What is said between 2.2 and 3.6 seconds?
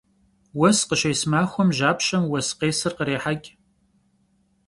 vues khêsır khrêheç'.